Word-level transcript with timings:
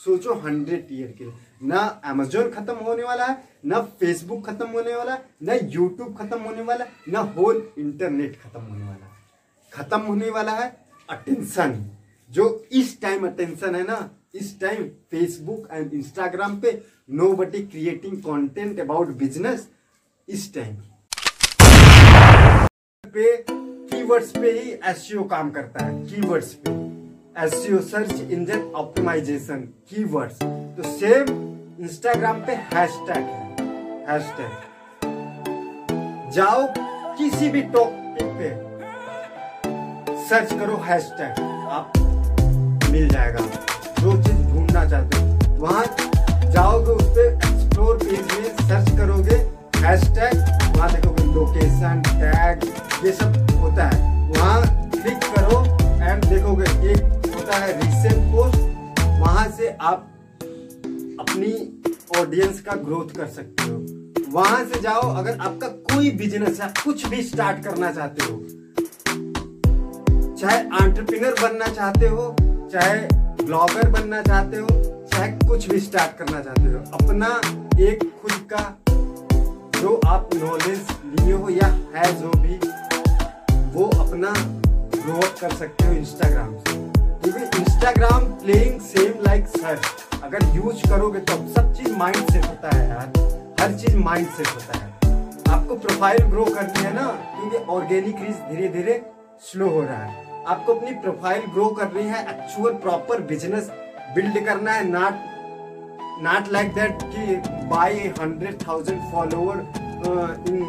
सोचो 0.00 0.34
hundred 0.40 0.88
year 0.92 1.14
के 1.18 1.24
लिए। 1.24 1.32
ना 1.62 1.80
अमेजोन 2.04 2.50
खत्म 2.50 2.74
होने 2.76 3.02
वाला 3.02 3.24
है, 3.24 3.36
ना 3.64 3.80
फेसबुक 4.00 4.46
खत्म 4.46 4.66
होने 4.68 4.94
वाला 4.96 5.12
है, 5.12 5.24
ना 5.42 5.54
यूट्यूब 5.54 6.16
खत्म 6.18 6.40
होने 6.40 6.62
वाला 6.62 6.84
है, 6.84 6.90
ना 7.08 7.20
होल 7.36 7.62
इंटरनेट 7.78 8.36
खत्म 8.42 8.60
होने 8.60 8.84
वाला 8.84 9.04
है। 9.04 9.14
खत्म 9.72 10.00
होने 10.00 10.30
वाला 10.30 10.52
है 10.54 10.68
अटेंशन 11.08 11.84
जो 12.30 12.44
इस 12.72 13.00
टाइम 13.02 13.26
अटेंशन 13.26 13.74
है 13.74 13.82
ना, 13.82 13.98
इस 14.34 14.60
टाइम 14.60 14.84
फेसबुक 15.10 15.68
एंड 15.72 15.92
इंस्टाग्राम 15.94 16.60
पे 16.60 16.80
nobody 17.34 17.62
creating 17.64 18.22
content 18.22 18.80
about 18.80 19.08
business 19.18 19.68
इस 20.28 20.52
टाइम 20.54 20.74
पे 23.14 23.36
कीवर्ड्स 23.48 24.30
पे 24.32 24.50
ही 24.52 24.70
एसईओ 24.90 25.24
काम 25.26 25.50
करता 25.50 25.84
है 25.84 26.04
कीवर्ड्स 26.06 26.52
पे। 26.54 26.75
SEO 27.44 27.78
search 27.82 28.30
engine 28.32 28.60
optimisation 28.76 29.60
keywords 29.88 30.38
तो 30.76 30.82
सेम 30.90 31.26
इंस्टाग्राम 31.84 32.38
पे 32.44 32.52
हैशटैग 32.72 33.24
है. 33.24 33.40
हैशटैग 34.08 34.52
जाओ 36.34 36.62
किसी 37.18 37.48
भी 37.48 37.62
टॉपिक 37.74 38.30
पे 38.38 38.48
सर्च 40.28 40.52
करो 40.52 40.76
हैशटैग 40.86 41.40
आप 41.78 41.98
मिल 42.90 43.08
जाएगा. 43.08 43.44
जो 44.00 44.16
चीज़ 44.22 44.40
ढूंढना 44.52 44.84
चाहते 44.88 45.18
हो, 45.18 45.24
वहाँ 45.58 45.84
जाओगे 46.52 46.92
उस 46.92 47.08
पर 47.08 47.26
एक्सप्लोर 47.26 47.96
पेज 48.04 48.32
में 48.32 48.48
सर्च 48.62 48.96
करोगे 48.98 49.36
हैशटैग 49.86 50.34
वहाँ 50.76 50.90
देखोगे 50.92 51.24
लोकेशन 51.34 52.02
टैग 52.08 52.64
ये 53.04 53.12
सब 53.12 53.30
होता 53.60 53.88
है. 53.88 54.00
वहाँ 54.30 54.62
क्लिक 54.96 55.20
करो 55.36 55.62
एंड 56.02 56.24
देखोगे 56.24 56.64
एक 56.92 57.14
होता 57.46 57.58
है 57.58 57.72
रिसेंट 57.80 58.22
पोस्ट 58.32 59.00
वहाँ 59.20 59.48
से 59.56 59.68
आप 59.80 60.06
अपनी 61.20 61.50
ऑडियंस 62.20 62.60
का 62.60 62.72
ग्रोथ 62.76 63.14
कर 63.16 63.26
सकते 63.26 63.64
हो। 63.64 64.32
वहाँ 64.32 64.64
से 64.64 64.80
जाओ, 64.80 65.02
अगर 65.16 65.38
आपका 65.38 65.68
कोई 65.90 66.10
बिज़नेस 66.12 66.60
है 66.60 66.72
कुछ 66.84 67.06
भी 67.06 67.22
स्टार्ट 67.22 67.62
करना 67.64 67.90
चाहते 67.92 68.24
हो, 68.24 68.38
चाहे 70.34 70.58
एंटरप्रेन्योर 70.58 71.34
बनना 71.42 71.66
चाहते 71.68 72.06
हो, 72.06 72.24
चाहे 72.72 72.98
ब्लॉगर 73.44 73.90
बनना 73.90 74.22
चाहते 74.22 74.56
हो, 74.56 74.68
चाहे 75.06 75.30
कुछ 75.38 75.68
भी 75.70 75.80
स्टार्ट 75.80 76.18
करना 76.18 76.40
चाहते 76.40 76.72
हो, 76.72 76.80
अपना 77.00 77.28
एक 77.82 78.02
खुद 78.22 78.36
का 78.52 78.64
जो 79.80 80.00
आप 80.06 80.34
नॉलेज 80.34 80.86
लिए 81.04 81.32
हो 81.32 81.50
या 81.50 81.68
है 81.94 82.12
जो 82.20 82.30
भी, 82.38 82.58
वो 83.72 83.88
अपना 84.00 84.34
ग्रो 84.96 85.20
कर 85.40 85.54
सकते 85.54 85.86
हो 85.86 85.92
इंस्टाग्राम 85.92 86.56
से। 86.58 86.75
Instagram 87.26 88.24
playing 88.40 88.80
same 88.80 89.22
like 89.22 89.46
search 89.48 90.20
अगर 90.24 90.44
यूज़ 90.56 90.82
करोगे 90.88 91.20
तो 91.20 91.36
सब 91.54 91.72
चीज़ 91.76 91.96
माइंड 91.98 92.30
से 92.30 92.38
होता 92.38 92.74
है 92.76 92.88
यार. 92.88 93.08
हर 93.60 93.72
चीज़ 93.78 93.96
माइंड 93.96 94.28
से 94.36 94.42
होता 94.50 94.78
है. 94.78 94.86
आपको 95.54 95.76
प्रोफ़ाइल 95.76 96.22
ग्रो 96.30 96.44
करनी 96.44 96.84
है 96.84 96.92
ना 96.94 97.06
क्योंकि 97.32 97.64
ऑर्गेनिक 97.72 98.20
रीच 98.22 98.36
धीरे 98.50 98.68
धीरे 98.76 98.94
स्लो 99.48 99.68
हो 99.70 99.80
रहा 99.82 100.02
है. 100.02 100.24
आपको 100.46 100.74
अपनी 100.74 100.90
प्रोफ़ाइल 101.00 101.42
ग्रो 101.54 101.68
करनी 101.80 102.02
है 102.08 102.20
एक्चुअल 102.34 102.74
प्रॉपर 102.84 103.20
बिज़नेस 103.32 103.70
बिल्ड 104.14 104.44
करना 104.46 104.72
है 104.72 104.88
नॉट 104.90 106.22
नॉट 106.24 106.52
लाइक 106.52 106.72
दैट 106.74 107.02
कि 107.14 107.36
buy 107.68 107.98
hundred 108.20 108.66
thousand 108.66 109.00
follower 109.12 109.58
in 110.48 110.62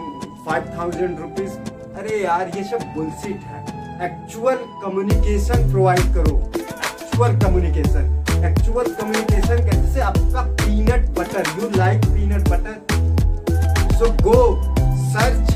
five 0.45 0.73
thousand 0.77 1.19
rupees 1.19 1.53
अरे 1.97 2.23
यार, 2.23 2.51
ये 2.55 2.63
सब 2.63 2.93
बुलसिट 2.95 3.41
है. 3.43 3.56
एक्चुअल 4.05 4.57
कम्युनिकेशन 4.81 5.69
प्रोवाइड 5.71 6.13
करो। 6.15 6.35
एक्चुअल 6.55 7.39
कम्युनिकेशन 7.39 8.43
एक्चुअल 8.45 8.87
कम्युनिकेशन 8.99 9.63
कैसे 9.69 10.01
आपका 10.07 10.41
peanut 10.61 11.09
butter 11.19 11.47
you 11.61 11.69
like 11.75 12.05
peanut 12.05 12.49
butter 12.49 13.95
so 13.97 14.11
go 14.23 14.41
search 15.13 15.53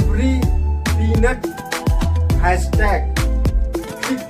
every 0.00 0.34
peanut 0.90 1.46
hashtag 2.42 3.14
click 3.78 4.28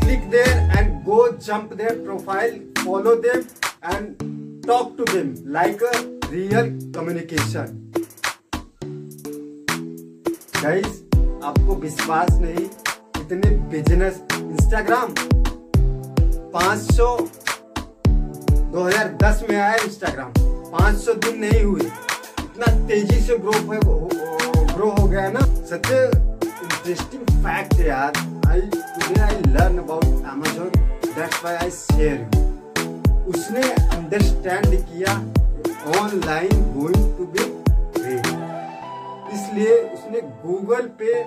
click 0.00 0.30
there 0.30 0.78
and 0.78 0.94
go 1.04 1.26
jump 1.48 1.74
there 1.82 2.00
profile 2.04 2.60
follow 2.84 3.14
them 3.26 3.40
and 3.84 4.66
talk 4.66 4.96
to 4.98 5.12
them 5.12 5.34
like 5.52 5.82
a 5.82 5.92
real 6.32 6.78
communication 6.96 7.78
guys. 10.62 11.09
आपको 11.44 11.74
विश्वास 11.82 12.30
नहीं? 12.40 12.64
इतने 13.20 13.50
business 13.72 14.20
Instagram 14.34 15.14
500 16.54 17.10
2010 18.74 19.42
में 19.50 19.56
आया 19.56 19.74
Instagram 19.84 20.32
500 20.72 21.14
दिन 21.24 21.38
नहीं 21.40 21.62
हुए। 21.62 21.80
इतना 21.80 22.66
तेज़ी 22.88 23.20
से 23.26 23.38
ग्रो 23.38 23.52
ग्रो 24.74 24.90
हो 24.98 25.06
गया 25.08 25.30
ना। 25.30 25.46
सच 25.70 25.88
interesting 26.80 27.24
fact 27.42 27.74
yaar 27.86 28.12
i, 28.48 28.60
today 28.60 29.22
i 29.22 29.34
learn 29.54 29.78
about 29.78 30.04
amazon, 30.26 30.70
that's 31.16 31.36
why 31.44 31.56
i 31.56 31.68
share 31.70 32.20
you 32.22 32.48
उसने 33.30 33.62
अंडरस्टैंड 33.96 34.74
किया 34.88 35.12
ऑनलाइन 36.00 36.62
गोइंग 36.76 37.04
टू 37.18 37.26
बी 37.34 37.44
इसलिए 39.34 39.76
उसने 39.94 40.20
गूगल 40.44 40.86
पे 41.00 41.22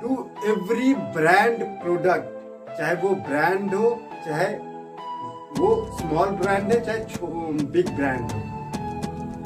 टू 0.00 0.14
एवरी 0.50 0.94
ब्रांड 1.16 1.62
प्रोडक्ट 1.82 2.38
चाहे 2.78 2.94
वो 2.94 3.08
ब्रांड 3.28 3.74
हो, 3.74 3.88
चाहे 4.26 4.48
वो 5.58 5.68
स्मॉल 5.98 6.28
ब्रांड 6.40 6.72
है, 6.72 6.80
चाहे 6.84 6.98
बिग 7.72 7.88
ब्रांड 7.96 8.32
हो। 8.32 8.38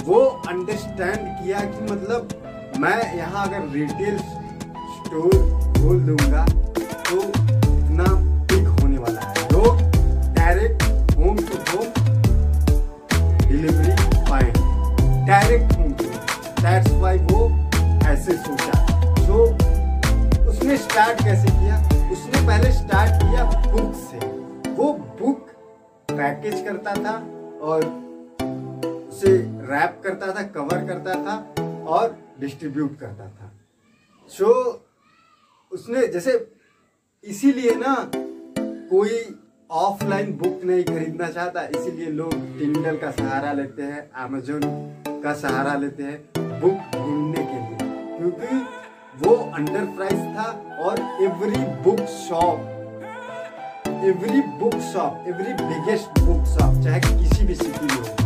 वो 0.04 0.20
अंडरस्टैंड 0.48 1.28
किया 1.38 1.60
कि 1.60 1.92
मतलब 1.92 2.74
मैं 2.80 3.16
यहाँ 3.16 3.46
अगर 3.48 3.68
रिटेल 3.72 4.18
स्टोर 4.18 5.34
खोल 5.78 6.00
दूँगा 6.06 6.44
तो 6.44 7.16
इतना 7.18 8.06
ऐसे 18.24 18.36
सोचा। 18.38 18.72
तो 19.16 19.38
उसने 20.50 20.76
स्टार्ट 20.76 21.18
कैसे 21.24 21.48
किया? 21.48 21.78
उसने 22.12 22.46
पहले 22.46 22.70
स्टार्ट 22.72 23.22
किया 23.22 23.44
बुक 23.72 23.94
से। 23.94 24.18
वो 24.68 24.92
बुक 25.18 25.50
पैकेज 26.08 26.64
करता 26.64 26.94
था 26.94 27.12
और 27.62 27.84
उसे 29.08 29.32
रैप 29.72 30.00
करता 30.04 30.32
था 30.34 30.42
कवर 30.56 30.86
करता 30.86 31.14
था 31.24 31.36
और 31.88 32.16
डिस्ट्रीब्यूट 32.40 32.98
करता 33.00 33.28
था। 33.28 33.50
सो 34.32 34.48
उसने 35.72 36.06
जैसे 36.06 36.38
इसीलिए 37.24 37.74
ना 37.76 37.94
कोई 38.90 39.20
ऑफलाइन 39.70 40.32
बुक 40.38 40.64
नहीं 40.64 40.84
खरीदना 40.84 41.28
चाहता, 41.28 41.62
इसीलिए 41.68 42.10
लोग 42.12 42.32
टिंडल 42.58 42.96
का 42.96 43.10
सहारा 43.10 43.52
लेते 43.52 43.82
हैं 43.82 44.10
अमेजोन 44.24 44.62
का 45.24 45.32
सहारा 45.34 45.74
लेते 45.74 46.02
हैं 46.02 46.60
बुक 46.60 46.92
ढूँढने 46.94 47.43
क्योंकि 48.34 49.26
वो 49.26 49.34
अंडर 49.56 49.84
प्राइस 49.96 50.20
था 50.36 50.44
और 50.84 51.00
every 51.24 51.64
book 51.84 52.00
shop 52.08 52.72
every 54.04 54.40
book 54.58 54.74
shop 54.92 55.24
every 55.28 55.52
biggest 55.62 56.18
book 56.20 56.44
shop 56.58 56.82
चाहे 56.84 57.00
किसी 57.00 57.46
भी 57.46 57.54
सिटी 57.54 57.86
में 57.86 57.94
हो। 57.94 58.23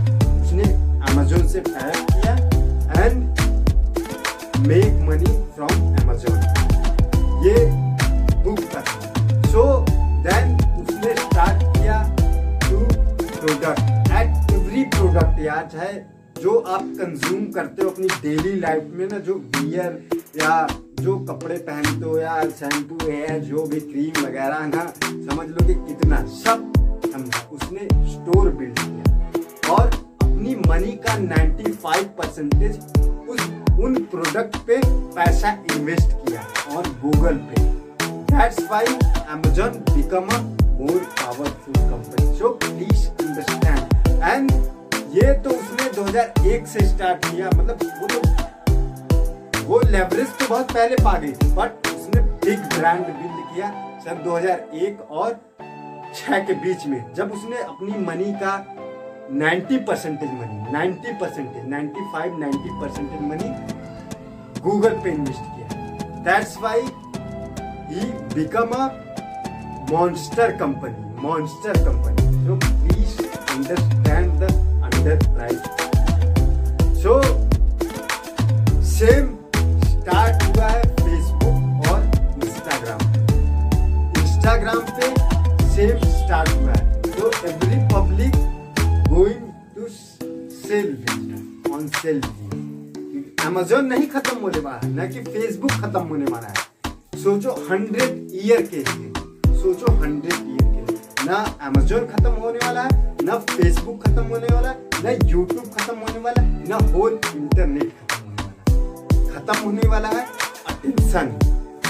आप 16.79 16.85
कंज्यूम 16.85 17.47
करते 17.47 17.83
हो 17.83 17.91
अपनी 17.91 18.07
डेली 18.07 18.61
लाइफ 18.61 18.89
में 18.93 19.09
ना, 19.09 19.19
जो 19.19 19.35
बियर 19.35 20.09
या 20.37 20.69
जो 21.01 21.19
कपड़े 21.19 21.57
पहनते 21.57 22.07
हो 22.07 22.19
या 22.19 22.45
शैम्पू 22.45 23.11
है, 23.11 23.41
जो 23.41 23.63
भी 23.65 23.81
क्रीम 23.81 24.27
वगैरह 24.27 24.67
ना, 24.67 24.93
समझ 25.05 25.49
लो 25.49 25.67
कि 25.67 25.75
कितना 25.75 26.17
सब 26.27 26.73
समझा 27.13 27.49
उसने 27.53 27.89
स्टोर 28.13 28.49
बिल्ड 28.49 28.79
किया। 28.79 29.75
और 29.75 29.87
अपनी 30.23 30.55
मनी 30.55 30.93
का 30.93 31.19
95 31.19 32.05
परसेंटेज 32.05 32.79
उस, 33.29 33.41
उन 33.81 34.07
प्रोडक्ट 34.11 34.57
पे 34.57 34.81
पैसा 34.87 35.65
इन्वेस्ट 35.73 36.09
किया 36.09 36.75
और 36.77 36.89
गूगल 36.89 37.37
पे। 37.37 37.63
That's 38.35 38.61
why 38.61 38.87
Amazon 39.33 39.75
become 39.89 40.29
a 40.31 40.39
more 40.81 41.01
powerful 41.17 41.75
company. 41.91 42.29
So, 42.39 42.53
please 42.53 43.03
understand. 43.25 43.83
And 44.23 44.53
ये 45.09 45.33
तो 45.33 45.58
2001 45.99 46.67
से 46.67 46.87
स्टार्ट 46.87 47.25
किया 47.25 47.51
मतलब 47.55 47.79
वो 48.01 48.07
तो 48.09 49.65
वो 49.69 49.81
लेवरेज 49.91 50.29
तो 50.39 50.49
बहुत 50.49 50.73
पहले 50.73 50.97
पा 51.05 51.17
गई 51.19 51.33
थी 51.33 51.47
बट 51.55 51.87
उसने 51.89 52.21
बिग 52.45 52.61
ब्रांड 52.75 53.07
बिल्ड 53.07 53.39
किया 53.55 53.71
सन 54.05 54.23
2001 54.25 55.01
और 55.13 55.31
छह 56.15 56.39
के 56.47 56.55
बीच 56.61 56.87
में। 56.87 57.01
जब 57.15 57.33
उसने 57.33 57.63
अपनी 57.63 58.05
मनी 58.05 58.33
का 58.43 58.53
90 59.41 59.79
percentage 59.89 60.31
money 60.31 60.59
90 60.77 61.15
percentage 61.21 61.65
95 61.73 62.39
90 62.45 62.71
percentage 62.81 63.21
money 63.31 64.61
Google 64.61 64.95
पे 65.03 65.11
इन्वेस्ट 65.11 65.43
किया। 65.57 65.69
That's 66.29 66.57
why 66.63 66.81
he 67.91 68.07
become 68.35 68.73
a 68.77 68.87
monster 69.93 70.57
company 70.63 71.21
monster 71.27 71.85
company 71.85 72.47
so 72.47 72.57
please 72.65 73.21
understand 73.27 74.33
the 74.41 74.53
under 74.85 75.27
price 75.35 75.78
so 77.09 77.21
same 78.85 79.29
start 79.83 80.43
हुआ 80.43 80.67
है 80.67 80.81
फेसबुक 80.97 81.87
और 81.91 82.03
इंस्टाग्राम 82.45 83.05
इंस्टाग्राम 84.23 84.81
पे 84.91 85.09
सेम 85.69 86.05
स्टार्ट 86.11 86.51
हुआ 86.51 86.73
है। 86.73 87.01
तो 87.05 87.31
every 87.49 87.79
public 87.95 88.37
going 89.09 89.47
to 89.77 89.89
sell 90.59 90.93
on 91.73 91.89
sell 91.97 92.21
Amazon 93.47 93.85
नहीं 93.87 94.09
खत्म 94.09 94.37
होने 94.39 94.59
वाला 94.59 94.79
है, 94.83 94.95
ना 94.95 95.07
कि 95.07 95.25
फेसबुक 95.33 95.71
खत्म 95.73 96.07
होने 96.09 96.31
वाला 96.33 96.49
है। 96.49 96.55
सोचो 97.23 97.57
हंड्रेड 97.71 98.29
ईयर 98.45 98.63
के 98.67 98.77
लिए, 98.77 99.13
सोचो 99.63 99.93
हंड्रेड 100.03 100.35
ईयर 100.35 100.67
के 100.67 100.93
लिए। 100.93 101.27
ना 101.27 101.45
अमेजोन 101.69 102.07
खत्म 102.09 102.33
होने 102.43 102.67
वाला 102.67 102.83
है 102.83 103.17
ना 103.29 103.39
फेसबुक 103.51 104.03
खत्म 104.05 104.23
होने 104.27 104.55
वाला 104.55 104.73
ना 105.05 105.11
यूट्यूब 105.31 105.65
खत्म 105.79 105.97
होने 105.99 106.19
वाला 106.27 106.43
ना 106.69 106.77
होल 106.93 107.19
इंटरनेट 107.37 107.93
खत्म 108.13 108.25
होने 108.29 108.69
वाला 108.89 109.33
खत्म 109.33 109.59
होने 109.65 109.89
वाला 109.89 110.09
है 110.09 110.25
अटेंशन 110.69 111.39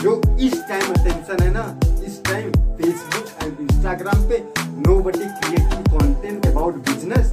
जो 0.02 0.20
इस 0.46 0.54
टाइम 0.68 0.92
अटेंशन 0.94 1.42
है 1.42 1.50
ना, 1.52 1.64
इस 2.06 2.20
टाइम 2.24 2.50
फेसबुक 2.78 3.42
एंड 3.42 3.60
इंस्टाग्राम 3.60 4.28
पे 4.28 4.38
nobody 5.02 5.28
creating 5.40 5.88
content 5.92 6.46
about 6.46 6.76
business 6.88 7.32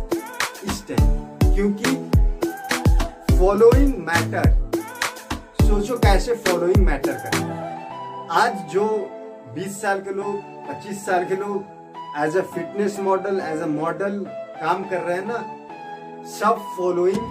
इस 0.71 0.83
टाइम 0.87 1.53
क्योंकि 1.55 1.95
फॉलोइंग 3.39 3.93
मैटर 4.07 4.49
सोचो 5.61 5.97
कैसे 6.05 6.35
फॉलोइंग 6.47 6.85
मैटर 6.85 7.17
करता 7.23 7.63
आज 8.43 8.65
जो 8.73 8.87
20 9.57 9.81
साल 9.81 10.01
के 10.01 10.13
लोग 10.15 10.35
25 10.69 11.05
साल 11.05 11.25
के 11.25 11.35
लोग 11.35 11.74
as 12.23 12.35
a 12.37 12.41
fitness 12.53 12.99
model 13.03 13.39
as 13.45 13.61
a 13.61 13.65
model 13.67 14.19
काम 14.59 14.83
कर 14.89 15.01
रहे 15.01 15.15
हैं 15.17 15.25
ना, 15.27 15.39
सब 16.33 16.59
फॉलोइंग 16.77 17.25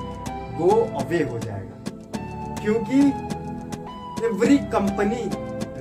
गो 0.58 0.68
अवे 1.00 1.22
हो 1.30 1.38
जाएगा। 1.38 1.76
क्योंकि 2.62 3.00
every 4.26 4.58
company 4.74 5.22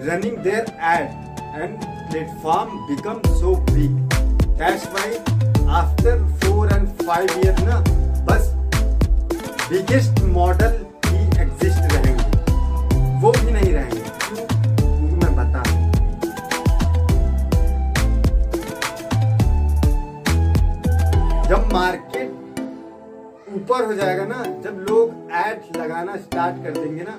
running 0.08 0.38
there 0.44 0.72
ad 0.94 1.08
and 1.56 1.78
platform 1.82 2.78
become 2.88 3.22
so 3.40 3.56
big 3.72 3.94
that's 4.62 4.88
why 4.96 5.10
after 5.82 6.24
four 6.40 6.74
and 6.74 6.88
five 7.02 7.28
years 7.42 7.62
ना, 7.68 7.80
बस 8.30 8.50
बिगेस्ट 9.70 10.24
मॉडल 10.34 10.76
ही 11.06 11.26
एग्जिस्ट 11.42 11.93
मार्केट 21.74 22.32
ऊपर 23.56 23.86
हो 23.86 23.94
जाएगा 23.94 24.26
ना, 24.26 24.44
जब 24.64 24.86
लोग 24.90 25.32
एड 25.38 25.78
लगाना 25.78 26.16
स्टार्ट 26.18 26.64
कर 26.64 26.78
देंगे 26.78 27.04
ना 27.08 27.16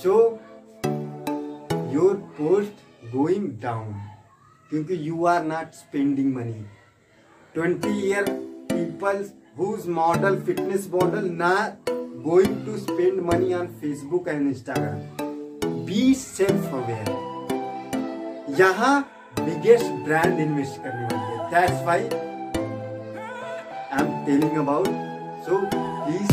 so 0.00 0.14
your 1.94 2.14
post 2.38 3.12
going 3.14 3.48
down 3.62 3.92
क्योंकि 4.70 4.98
you 5.08 5.24
are 5.26 5.44
not 5.44 5.74
spending 5.74 6.34
money 6.36 6.64
twenty 7.54 7.92
year 8.08 8.30
people 8.72 9.24
whose 9.58 9.86
model 10.00 10.40
fitness 10.46 10.88
model 10.94 11.30
not 11.42 11.90
going 12.24 12.64
to 12.66 12.76
spend 12.78 13.20
money 13.32 13.54
on 13.54 13.66
Facebook 13.80 14.28
and 14.28 14.48
Instagram 14.48 15.84
be 15.86 16.14
self 16.18 16.74
aware 16.74 18.52
यहाँ 18.60 19.00
biggest 19.40 20.04
brand 20.04 20.38
invest 20.40 20.82
करने 20.84 21.04
वाली 21.06 21.32
है. 21.32 21.50
That's 21.50 21.84
why 21.86 22.08
I 23.94 24.02
am 24.02 24.08
telling 24.26 24.56
about 24.58 24.86
so 25.46 25.56
please 25.72 26.30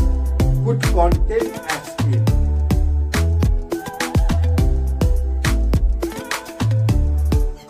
good 0.66 0.86
content 0.86 1.44
at 1.44 1.84
scale 1.90 2.24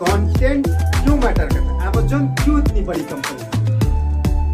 content 0.02 0.66
क्यों 0.66 1.16
matter 1.16 1.46
करता 1.46 1.72
है। 1.72 1.90
Amazon 1.90 2.26
क्यों 2.36 2.58
इतनी 2.58 2.80
बड़ी 2.82 3.04
कंपनी 3.12 3.42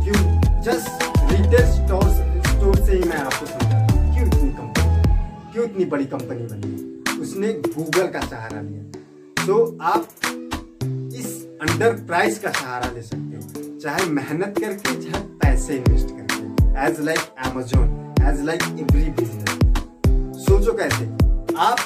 क्यों? 0.04 0.20
जस्ट 0.62 1.06
रिटेल 1.32 1.66
स्टोर 1.72 2.08
स्टोर 2.48 2.76
से 2.86 2.92
ही 2.92 3.02
मैं 3.08 3.18
आपको 3.18 3.46
समझाता 3.46 3.92
हूँ। 3.92 4.00
क्यों 4.14 4.26
इतनी 4.26 4.50
कंपनी 4.58 5.52
क्यों 5.52 5.64
इतनी 5.64 5.84
बड़ी 5.94 6.06
कंपनी 6.16 6.44
बनी 6.46 7.20
उसने 7.22 7.52
गूगल 7.68 8.06
का 8.08 8.20
सहारा 8.26 8.60
लिया। 8.60 8.82
तो 9.46 9.54
आप 9.82 10.02
इस 11.14 11.28
अंडर 11.62 11.92
प्राइस 12.06 12.38
का 12.38 12.50
सहारा 12.52 12.90
ले 12.94 13.02
सकते 13.02 13.27
चाहे 13.82 14.04
मेहनत 14.10 14.54
करके, 14.58 14.92
चाहे 15.02 15.22
पैसे 15.40 15.74
इन्वेस्ट 15.74 16.08
करके। 16.10 16.86
As 16.86 17.00
like 17.06 17.20
Amazon 17.46 18.14
as 18.28 18.40
like 18.44 18.62
every 18.62 19.10
business 19.18 20.44
सोचो 20.46 20.72
कैसे? 20.78 21.04
आप 21.56 21.78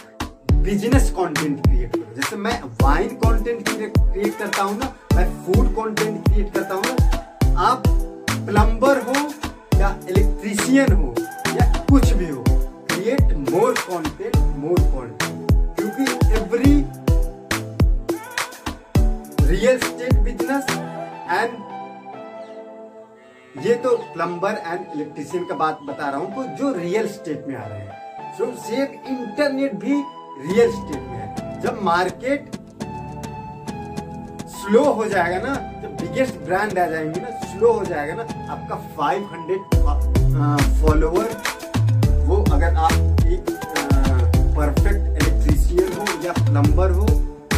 बिज़नेस 0.64 1.10
कंटेंट 1.18 1.60
क्रिएट 1.66 1.96
करो। 1.96 2.14
जैसे 2.16 2.36
मैं 2.36 2.52
वाइन 2.82 3.08
कंटेंट 3.24 3.68
क्रिएट 3.68 4.38
करता 4.38 4.62
हूँ 4.62 4.78
ना, 4.78 4.92
मैं 5.16 5.26
फ़ूड 5.44 5.68
कंटेंट 5.76 6.28
क्रिएट 6.28 6.54
करता 6.54 6.74
हूँ 6.74 6.84
ना, 6.84 6.94
आप 7.60 7.82
प्लम्बर 8.46 9.00
हो 9.08 9.14
या 9.80 9.94
इलेक्ट्रीशियन 10.10 10.92
हो 10.92 11.14
या 11.58 11.66
कुछ 11.90 12.12
भी 12.12 12.28
हो 12.28 12.44
create 12.92 13.32
more 13.50 13.74
content 13.80 14.36
more 14.62 14.80
content 14.94 15.52
क्योंकि 15.80 16.04
every 16.38 16.74
real 19.50 19.78
estate 19.80 20.18
business 20.20 20.66
and 21.30 21.52
ये 23.54 23.74
तो 23.74 23.90
प्लम्बर 24.12 24.60
एंड 24.66 24.80
इलेक्ट्रीशियन 24.94 25.44
का 25.46 25.54
बात 25.54 25.78
बता 25.84 26.08
रहा 26.10 26.20
हूँ 26.20 26.34
तो 26.34 26.42
जो 26.58 26.72
रियल 26.74 27.08
स्टेट 27.08 27.44
में 27.48 27.56
आ 27.56 27.64
रहे 27.66 27.78
हैं। 27.78 28.36
सो 28.38 28.46
सेम 28.60 28.94
इंटरनेट 29.12 29.74
भी 29.80 29.94
रियल 30.46 30.70
स्टेट 30.72 31.00
में 31.00 31.16
है। 31.16 31.60
जब 31.62 31.82
मार्केट 31.84 32.56
स्लो 34.52 34.84
हो 34.84 35.04
जाएगा 35.08 35.38
ना, 35.38 35.54
जब 35.82 35.96
बिगेस्ट 36.02 36.38
ब्रांड 36.44 36.78
आ 36.78 36.86
जाएँगे 36.86 37.20
ना 37.20 37.30
स्लो 37.44 37.72
हो 37.72 37.84
जाएगा 37.84 38.14
ना, 38.14 38.22
आपका 38.52 38.76
500 38.98 39.58
फॉलोअर 40.82 41.30
वो 42.26 42.36
अगर 42.54 42.74
आप 42.76 42.92
एक 43.26 43.50
परफेक्ट 44.56 45.22
इलेक्ट्रीशियन 45.22 45.92
हो 45.98 46.04
या 46.24 46.32
प्लम्बर 46.40 46.90
हो 46.90 47.06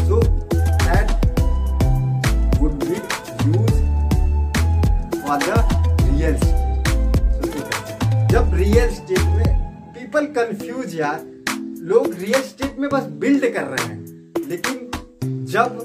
so 0.09 0.21
that 0.55 1.09
would 2.61 2.85
be 2.85 2.97
use 3.47 3.83
for 5.23 5.39
the 5.39 5.64
real 6.25 6.39
जब 8.33 8.55
रियल 8.55 8.91
स्टेट 8.95 9.19
में 9.19 9.93
पीपल 9.95 10.27
कंफ्यूज 10.39 10.95
यार, 10.99 11.21
लोग 11.89 12.15
रियल 12.19 12.43
स्टेट 12.43 12.79
में 12.81 12.89
बस 12.93 13.03
बिल्ड 13.23 13.43
कर 13.55 13.65
रहे 13.73 13.87
हैं। 13.87 14.49
लेकिन 14.49 15.45
जब 15.53 15.79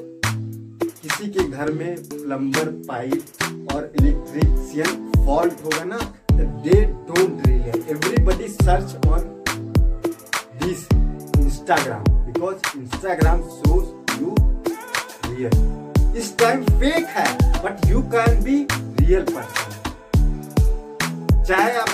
किसी 1.01 1.27
के 1.31 1.47
घर 1.49 1.71
में 1.71 1.95
प्लम्बर 2.09 2.69
पाइप 2.87 3.73
और 3.73 3.91
इलेक्ट्रिशियन 4.01 5.11
फॉल्ट 5.25 5.63
होगा 5.65 5.83
ना 5.85 5.99
they 6.33 6.81
don't 6.85 7.47
real 7.47 7.83
everybody 7.89 8.47
search 8.47 8.95
on 9.07 9.43
this 10.63 10.87
Instagram 11.39 12.03
because 12.25 12.77
Instagram 12.79 13.41
shows 13.57 14.21
you 14.21 14.35
real 14.39 16.17
इस 16.19 16.35
टाइम 16.39 16.63
फेक 16.79 17.05
है 17.17 17.27
but 17.63 17.85
you 17.89 18.01
can 18.15 18.43
be 18.43 18.65
real 18.73 19.23
person 19.35 19.78
चाहे 21.49 21.77
आप 21.79 21.89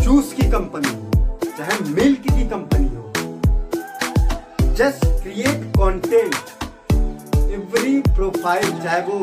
जूस 0.00 0.32
की 0.32 0.48
कंपनी 0.50 0.88
हो, 0.88 1.38
चाहे 1.58 1.78
मिल्क 1.94 2.20
की 2.28 2.48
कंपनी 2.48 2.88
हो 2.96 4.72
just 4.80 5.04
create 5.22 5.64
content 5.76 6.34
every 7.54 8.00
profile 8.16 8.70
चाहे 8.82 9.00
वो 9.08 9.18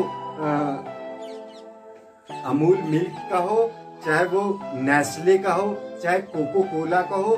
अमूल 2.50 2.76
मिल्क 2.90 3.16
का 3.30 3.38
हो, 3.38 3.70
चाहे 4.04 4.24
वो 4.34 4.42
नेस्ले 4.88 5.38
का 5.38 5.52
हो, 5.52 5.68
चाहे 6.02 6.18
कोको 6.34 6.62
कोला 6.74 7.00
का 7.10 7.16
हो 7.24 7.36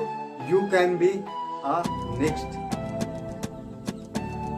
you 0.51 0.61
can 0.73 0.97
be 0.99 1.09
a 1.09 1.83
next 2.21 2.59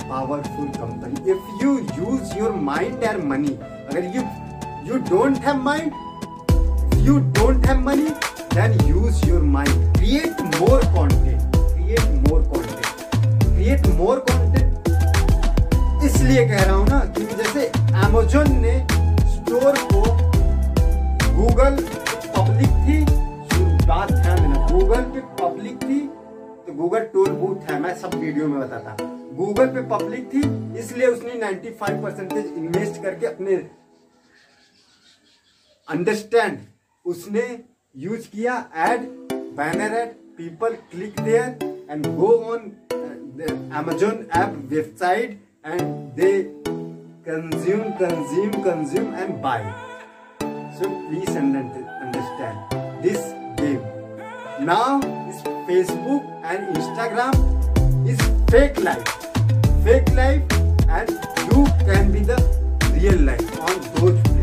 powerful 0.09 0.69
company 0.79 1.31
if 1.33 1.65
you 1.65 1.79
use 1.99 2.37
your 2.39 2.53
mind 2.71 3.03
and 3.03 3.25
money 3.29 3.55
अगर 3.55 4.11
you 4.17 4.23
you 4.89 5.03
don't 5.11 5.39
have 5.47 5.63
mind 5.63 5.93
you 7.07 7.19
don't 7.39 7.67
have 7.67 7.81
money 7.89 8.09
then 8.55 8.79
use 8.89 9.27
your 9.29 9.43
mind 9.57 9.97
create 9.97 10.41
more 10.55 10.85
content 10.97 11.57
create 11.57 12.07
more 12.29 12.41
content 12.55 12.83
create 13.57 13.85
more 13.99 14.17
content. 14.29 14.71
इसलिए 16.05 16.45
कह 16.49 16.63
रहा 16.63 16.75
हूँ 16.75 16.87
ना 16.89 16.99
कि 17.17 17.25
जैसे 17.37 17.67
Amazon 18.05 18.51
ने 18.63 18.73
store 19.35 19.79
को 19.93 20.01
गूगल 21.37 21.77
पब्लिक 22.37 22.73
थी 22.87 22.99
बात 23.87 24.13
ध्यान 24.13 24.41
देना 24.41 24.67
गूगल 24.73 25.03
पे 25.15 25.21
पब्लिक 25.41 25.77
थी 25.83 26.01
तो 26.67 26.75
गूगल 26.75 27.05
टोल 27.15 27.31
बूथ 27.41 27.71
है। 27.71 27.81
मैं 27.81 27.95
सब 28.03 28.15
वीडियो 28.15 28.49
में 28.49 28.59
बताता 28.61 28.97
गूगल 29.39 29.67
पे 29.69 29.83
पब्लिक 29.95 30.29
थी, 30.35 30.43
इसलिए 30.81 31.07
उसने 31.07 31.41
95 31.41 32.03
परसेंटेज 32.03 32.53
इन्वेस्ट 32.57 33.03
करके 33.03 33.27
अपने 33.27 33.57
अंडरस्टैंड 35.89 36.59
उसने 37.05 37.47
यूज़ 37.95 38.29
किया 38.29 38.55
ad 38.85 39.01
banner 39.57 39.97
ad 39.97 40.13
people 40.37 40.75
click 40.91 41.21
there 41.21 41.87
and 41.91 42.07
go 42.17 42.29
on 42.53 42.71
Amazon 43.79 44.27
app 44.37 44.55
website 44.71 45.41
and 45.67 45.83
they 46.17 46.31
consume 47.29 47.91
consume 48.01 48.63
consume 48.65 49.15
and 49.15 49.35
buy 49.43 49.63
so 50.79 50.89
please 50.89 51.39
understand 51.39 52.75
this 53.03 53.33
game 53.61 54.67
now 54.67 55.01
Facebook 55.67 56.45
and 56.45 56.77
Instagram 56.77 58.09
is 58.11 58.23
fake 58.51 58.79
life 58.81 59.09
fake 59.85 60.15
life 60.17 60.53
and 60.91 61.11
you 61.11 61.65
can 61.87 62.13
be 62.13 62.21
the 62.23 62.39
real 62.93 63.25
life 63.27 63.61
on 63.61 63.79
those 63.91 64.34